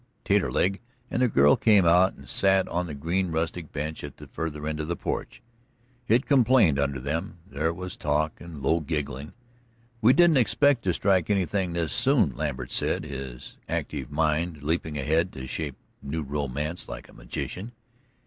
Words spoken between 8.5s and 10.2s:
low giggling. "We